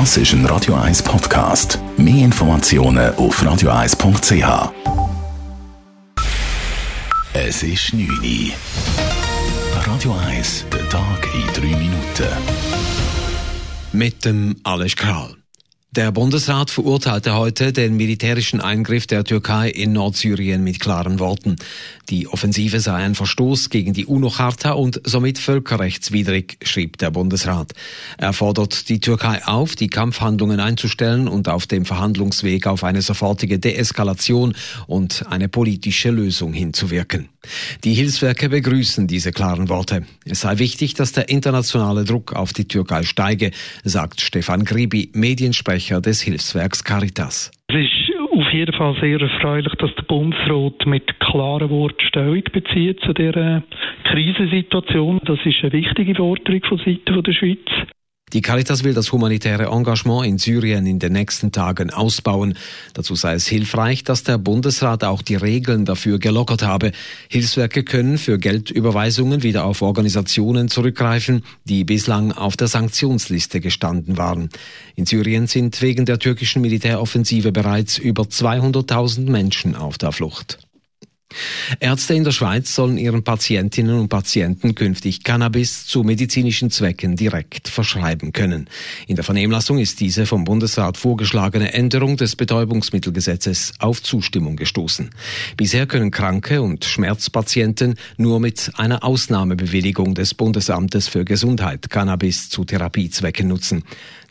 Das 0.00 0.16
ist 0.16 0.32
ein 0.32 0.44
Radio 0.46 0.74
1 0.74 1.04
Podcast. 1.04 1.78
Mehr 1.96 2.24
Informationen 2.24 3.14
auf 3.14 3.40
radio1.ch. 3.40 4.72
Es 7.32 7.62
ist 7.62 7.94
9 7.94 8.08
Uhr. 8.08 8.52
Radio 9.86 10.16
1, 10.26 10.64
der 10.72 10.88
Tag 10.88 11.28
in 11.32 11.46
3 11.62 11.76
Minuten. 11.76 12.26
Mit 13.92 14.24
dem 14.24 14.56
Alles 14.64 14.96
Kral. 14.96 15.36
Der 15.96 16.10
Bundesrat 16.10 16.72
verurteilte 16.72 17.36
heute 17.36 17.72
den 17.72 17.96
militärischen 17.96 18.60
Eingriff 18.60 19.06
der 19.06 19.22
Türkei 19.22 19.70
in 19.70 19.92
Nordsyrien 19.92 20.64
mit 20.64 20.80
klaren 20.80 21.20
Worten. 21.20 21.54
Die 22.10 22.26
Offensive 22.26 22.80
sei 22.80 22.94
ein 22.94 23.14
Verstoß 23.14 23.70
gegen 23.70 23.92
die 23.92 24.04
UNO-Charta 24.04 24.72
und 24.72 25.00
somit 25.04 25.38
völkerrechtswidrig, 25.38 26.58
schrieb 26.64 26.98
der 26.98 27.12
Bundesrat. 27.12 27.74
Er 28.18 28.32
fordert 28.32 28.88
die 28.88 28.98
Türkei 28.98 29.46
auf, 29.46 29.76
die 29.76 29.86
Kampfhandlungen 29.86 30.58
einzustellen 30.58 31.28
und 31.28 31.48
auf 31.48 31.68
dem 31.68 31.84
Verhandlungsweg 31.84 32.66
auf 32.66 32.82
eine 32.82 33.00
sofortige 33.00 33.60
Deeskalation 33.60 34.56
und 34.88 35.24
eine 35.30 35.48
politische 35.48 36.10
Lösung 36.10 36.52
hinzuwirken. 36.52 37.28
Die 37.84 37.94
Hilfswerke 37.94 38.48
begrüßen 38.48 39.06
diese 39.06 39.32
klaren 39.32 39.68
Worte. 39.68 40.04
Es 40.24 40.42
sei 40.42 40.58
wichtig, 40.58 40.94
dass 40.94 41.12
der 41.12 41.28
internationale 41.28 42.04
Druck 42.04 42.34
auf 42.34 42.52
die 42.52 42.66
Türkei 42.66 43.02
steige, 43.02 43.50
sagt 43.82 44.20
Stefan 44.20 44.64
Gribi, 44.64 45.10
Mediensprecher 45.14 46.00
des 46.00 46.22
Hilfswerks 46.22 46.84
Caritas. 46.84 47.50
Es 47.68 47.76
ist 47.76 48.14
auf 48.32 48.52
jeden 48.52 48.74
Fall 48.74 48.96
sehr 49.00 49.20
erfreulich, 49.20 49.72
dass 49.78 49.94
der 49.94 50.02
Bundesrat 50.02 50.86
mit 50.86 51.18
klaren 51.20 51.70
Worten 51.70 52.06
Stellung 52.06 52.42
bezieht 52.52 53.00
zu 53.00 53.12
dieser 53.12 53.62
Krisensituation. 54.04 55.20
Das 55.24 55.38
ist 55.44 55.62
eine 55.62 55.72
wichtige 55.72 56.14
Forderung 56.14 56.62
von 56.68 56.78
Seiten 56.78 57.22
der 57.22 57.32
Schweiz. 57.32 57.68
Die 58.34 58.42
Caritas 58.42 58.82
will 58.82 58.94
das 58.94 59.12
humanitäre 59.12 59.66
Engagement 59.66 60.26
in 60.26 60.38
Syrien 60.38 60.86
in 60.86 60.98
den 60.98 61.12
nächsten 61.12 61.52
Tagen 61.52 61.90
ausbauen. 61.90 62.58
Dazu 62.92 63.14
sei 63.14 63.34
es 63.34 63.46
hilfreich, 63.46 64.02
dass 64.02 64.24
der 64.24 64.38
Bundesrat 64.38 65.04
auch 65.04 65.22
die 65.22 65.36
Regeln 65.36 65.84
dafür 65.84 66.18
gelockert 66.18 66.64
habe. 66.64 66.90
Hilfswerke 67.28 67.84
können 67.84 68.18
für 68.18 68.38
Geldüberweisungen 68.38 69.44
wieder 69.44 69.64
auf 69.64 69.82
Organisationen 69.82 70.68
zurückgreifen, 70.68 71.44
die 71.62 71.84
bislang 71.84 72.32
auf 72.32 72.56
der 72.56 72.66
Sanktionsliste 72.66 73.60
gestanden 73.60 74.18
waren. 74.18 74.48
In 74.96 75.06
Syrien 75.06 75.46
sind 75.46 75.80
wegen 75.80 76.04
der 76.04 76.18
türkischen 76.18 76.60
Militäroffensive 76.60 77.52
bereits 77.52 77.98
über 77.98 78.24
200.000 78.24 79.30
Menschen 79.30 79.76
auf 79.76 79.96
der 79.96 80.10
Flucht. 80.10 80.58
Ärzte 81.80 82.14
in 82.14 82.24
der 82.24 82.32
Schweiz 82.32 82.74
sollen 82.74 82.98
ihren 82.98 83.24
Patientinnen 83.24 83.98
und 83.98 84.08
Patienten 84.08 84.74
künftig 84.74 85.24
Cannabis 85.24 85.86
zu 85.86 86.02
medizinischen 86.02 86.70
Zwecken 86.70 87.16
direkt 87.16 87.68
verschreiben 87.68 88.32
können. 88.32 88.68
In 89.06 89.16
der 89.16 89.24
Vernehmlassung 89.24 89.78
ist 89.78 90.00
diese 90.00 90.26
vom 90.26 90.44
Bundesrat 90.44 90.96
vorgeschlagene 90.96 91.72
Änderung 91.72 92.16
des 92.16 92.36
Betäubungsmittelgesetzes 92.36 93.74
auf 93.78 94.02
Zustimmung 94.02 94.56
gestoßen. 94.56 95.10
Bisher 95.56 95.86
können 95.86 96.10
Kranke 96.10 96.62
und 96.62 96.84
Schmerzpatienten 96.84 97.96
nur 98.16 98.40
mit 98.40 98.70
einer 98.76 99.04
Ausnahmebewilligung 99.04 100.14
des 100.14 100.34
Bundesamtes 100.34 101.08
für 101.08 101.24
Gesundheit 101.24 101.90
Cannabis 101.90 102.48
zu 102.48 102.64
Therapiezwecken 102.64 103.48
nutzen. 103.48 103.84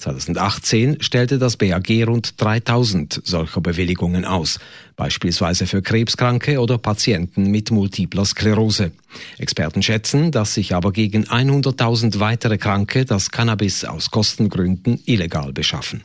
2018 0.03 1.01
stellte 1.01 1.39
das 1.39 1.55
BAG 1.57 1.89
rund 2.05 2.39
3000 2.41 3.21
solcher 3.23 3.61
Bewilligungen 3.61 4.25
aus, 4.25 4.59
beispielsweise 4.97 5.65
für 5.65 5.81
Krebskranke 5.81 6.59
oder 6.59 6.77
Patienten 6.77 7.49
mit 7.49 7.71
multipler 7.71 8.25
Sklerose. 8.25 8.91
Experten 9.37 9.81
schätzen, 9.81 10.31
dass 10.31 10.55
sich 10.55 10.75
aber 10.75 10.91
gegen 10.91 11.25
100.000 11.25 12.19
weitere 12.19 12.57
Kranke 12.57 13.05
das 13.05 13.31
Cannabis 13.31 13.85
aus 13.85 14.11
Kostengründen 14.11 15.01
illegal 15.05 15.53
beschaffen. 15.53 16.03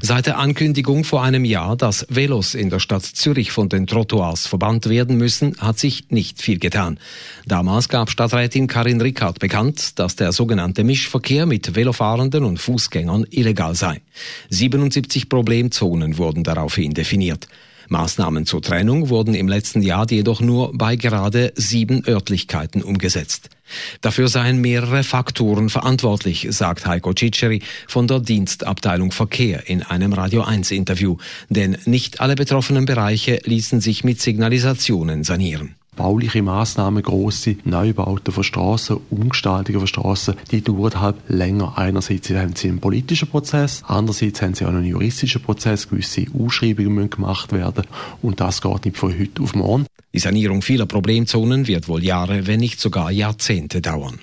Seit 0.00 0.26
der 0.26 0.38
Ankündigung 0.38 1.04
vor 1.04 1.22
einem 1.22 1.44
Jahr, 1.44 1.76
dass 1.76 2.06
Velos 2.08 2.54
in 2.54 2.70
der 2.70 2.78
Stadt 2.78 3.04
Zürich 3.04 3.52
von 3.52 3.68
den 3.68 3.86
Trottoirs 3.86 4.46
verbannt 4.46 4.88
werden 4.88 5.16
müssen, 5.16 5.56
hat 5.58 5.78
sich 5.78 6.10
nicht 6.10 6.40
viel 6.40 6.58
getan. 6.58 6.98
Damals 7.46 7.88
gab 7.88 8.10
Stadträtin 8.10 8.66
Karin 8.66 9.00
Rickard 9.00 9.38
bekannt, 9.38 9.98
dass 9.98 10.16
der 10.16 10.32
sogenannte 10.32 10.84
Mischverkehr 10.84 11.46
mit 11.46 11.74
Velofahrenden 11.74 12.44
und 12.44 12.58
Fußgängern 12.58 13.26
illegal 13.30 13.74
sei. 13.74 14.00
77 14.50 15.28
Problemzonen 15.28 16.18
wurden 16.18 16.44
daraufhin 16.44 16.94
definiert. 16.94 17.48
Maßnahmen 17.92 18.46
zur 18.46 18.60
Trennung 18.60 19.08
wurden 19.08 19.34
im 19.34 19.46
letzten 19.46 19.82
Jahr 19.82 20.10
jedoch 20.10 20.40
nur 20.40 20.76
bei 20.76 20.96
gerade 20.96 21.52
sieben 21.54 22.02
Örtlichkeiten 22.08 22.82
umgesetzt. 22.82 23.50
Dafür 24.00 24.26
seien 24.26 24.60
mehrere 24.60 25.04
Faktoren 25.04 25.68
verantwortlich, 25.68 26.48
sagt 26.50 26.86
Heiko 26.86 27.12
Ciceri 27.12 27.62
von 27.86 28.08
der 28.08 28.18
Dienstabteilung 28.18 29.12
Verkehr 29.12 29.68
in 29.68 29.82
einem 29.82 30.12
Radio 30.12 30.42
1 30.42 30.72
Interview. 30.72 31.16
Denn 31.48 31.78
nicht 31.84 32.20
alle 32.20 32.34
betroffenen 32.34 32.86
Bereiche 32.86 33.38
ließen 33.44 33.80
sich 33.80 34.02
mit 34.02 34.20
Signalisationen 34.20 35.22
sanieren 35.22 35.76
bauliche 35.96 36.42
Maßnahmen, 36.42 37.02
grosse 37.02 37.56
Neubauten 37.64 38.32
von 38.32 38.44
Strassen, 38.44 38.98
Umgestaltungen 39.10 39.80
von 39.80 39.86
Strassen, 39.86 40.34
die 40.50 40.62
dauern 40.62 41.00
halt 41.00 41.16
länger. 41.28 41.76
Einerseits 41.76 42.30
haben 42.30 42.56
sie 42.56 42.68
einen 42.68 42.80
politischen 42.80 43.28
Prozess, 43.28 43.82
andererseits 43.86 44.42
haben 44.42 44.54
sie 44.54 44.64
auch 44.64 44.70
einen 44.70 44.84
juristischen 44.84 45.42
Prozess, 45.42 45.88
gewisse 45.88 46.26
Ausschreibungen 46.38 46.94
müssen 46.94 47.10
gemacht 47.10 47.52
werden 47.52 47.84
und 48.22 48.40
das 48.40 48.62
geht 48.62 48.84
nicht 48.84 48.96
von 48.96 49.18
heute 49.18 49.42
auf 49.42 49.54
morgen. 49.54 49.86
Die 50.14 50.18
Sanierung 50.18 50.62
vieler 50.62 50.86
Problemzonen 50.86 51.66
wird 51.66 51.88
wohl 51.88 52.02
Jahre, 52.02 52.46
wenn 52.46 52.60
nicht 52.60 52.80
sogar 52.80 53.10
Jahrzehnte 53.10 53.80
dauern. 53.80 54.18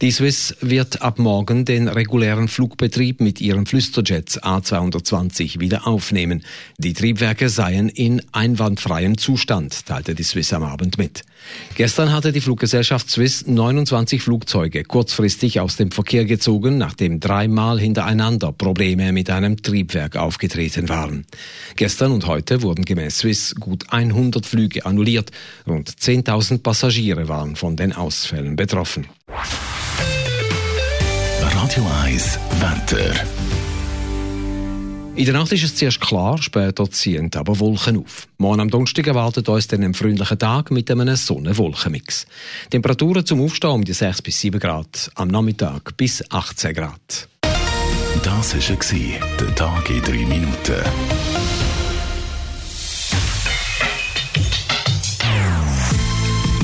Die 0.00 0.10
Swiss 0.10 0.56
wird 0.60 1.02
ab 1.02 1.18
morgen 1.18 1.64
den 1.64 1.88
regulären 1.88 2.48
Flugbetrieb 2.48 3.20
mit 3.20 3.40
ihren 3.40 3.66
Flüsterjets 3.66 4.42
A220 4.42 5.60
wieder 5.60 5.86
aufnehmen. 5.86 6.42
Die 6.78 6.92
Triebwerke 6.92 7.48
seien 7.48 7.88
in 7.88 8.20
einwandfreiem 8.32 9.18
Zustand, 9.18 9.86
teilte 9.86 10.14
die 10.14 10.24
Swiss 10.24 10.52
am 10.52 10.64
Abend 10.64 10.98
mit. 10.98 11.22
Gestern 11.76 12.12
hatte 12.12 12.32
die 12.32 12.40
Fluggesellschaft 12.40 13.10
Swiss 13.10 13.46
29 13.46 14.22
Flugzeuge 14.22 14.84
kurzfristig 14.84 15.60
aus 15.60 15.76
dem 15.76 15.90
Verkehr 15.90 16.24
gezogen, 16.24 16.78
nachdem 16.78 17.20
dreimal 17.20 17.78
hintereinander 17.78 18.52
Probleme 18.52 19.12
mit 19.12 19.30
einem 19.30 19.62
Triebwerk 19.62 20.16
aufgetreten 20.16 20.88
waren. 20.88 21.26
Gestern 21.76 22.12
und 22.12 22.26
heute 22.26 22.62
wurden 22.62 22.84
gemäß 22.84 23.18
Swiss 23.18 23.54
gut 23.54 23.86
100 23.92 24.46
Flüge 24.46 24.84
annulliert. 24.84 25.30
Rund 25.66 25.90
10.000 25.90 26.58
Passagiere 26.58 27.28
waren 27.28 27.56
von 27.56 27.76
den 27.76 27.92
Ausfällen 27.92 28.56
betroffen. 28.56 29.06
Radio 31.40 31.86
1 32.04 32.38
Wetter. 32.60 33.14
In 35.14 35.24
der 35.24 35.34
Nacht 35.34 35.52
ist 35.52 35.62
es 35.62 35.74
zuerst 35.74 36.00
klar, 36.00 36.40
später 36.40 36.90
ziehen 36.90 37.30
aber 37.34 37.58
Wolken 37.58 37.98
auf. 37.98 38.28
Morgen 38.38 38.60
am 38.60 38.70
Donnerstag 38.70 39.06
erwartet 39.06 39.48
uns 39.48 39.68
dann 39.68 39.82
ein 39.82 39.94
freundlicher 39.94 40.38
Tag 40.38 40.70
mit 40.70 40.90
einem 40.90 41.16
Sonne-Wolken-Mix. 41.16 42.26
Temperaturen 42.70 43.24
zum 43.24 43.42
Aufstehen 43.42 43.70
um 43.70 43.84
die 43.84 43.92
6 43.92 44.22
bis 44.22 44.40
7 44.40 44.60
Grad, 44.60 45.10
am 45.14 45.28
Nachmittag 45.28 45.96
bis 45.96 46.22
18 46.30 46.74
Grad. 46.74 47.28
Das 48.22 48.54
war 48.54 49.08
der 49.40 49.54
Tag 49.54 49.90
in 49.90 50.02
3 50.02 50.12
Minuten. 50.26 51.71